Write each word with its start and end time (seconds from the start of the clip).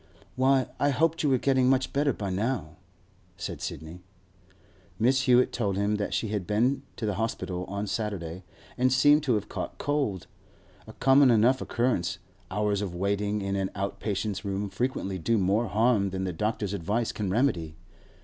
'Why, 0.35 0.65
I 0.79 0.89
hoped 0.89 1.21
you 1.21 1.29
were 1.29 1.37
getting 1.37 1.69
much 1.69 1.93
better 1.93 2.11
by 2.11 2.31
now,' 2.31 2.77
said 3.37 3.61
Sidney. 3.61 4.01
Mrs. 4.99 5.21
Hewett 5.25 5.51
told 5.53 5.77
him 5.77 5.97
that 5.97 6.11
she 6.11 6.29
had 6.29 6.47
been 6.47 6.81
to 6.95 7.05
the 7.05 7.13
hospital 7.21 7.65
on 7.65 7.85
Saturday, 7.85 8.43
and 8.79 8.91
seemed 8.91 9.21
to 9.21 9.35
have 9.35 9.47
caught 9.47 9.77
cold. 9.77 10.25
A 10.87 10.93
common 10.93 11.29
enough 11.29 11.61
occurrence; 11.61 12.17
hours 12.49 12.81
of 12.81 12.95
waiting 12.95 13.41
in 13.41 13.55
an 13.55 13.69
out 13.75 13.99
patients' 13.99 14.43
room 14.43 14.69
frequently 14.71 15.19
do 15.19 15.37
more 15.37 15.67
harm 15.67 16.09
than 16.09 16.23
the 16.23 16.33
doctor's 16.33 16.73
advice 16.73 17.11
can 17.11 17.29
remedy. 17.29 17.75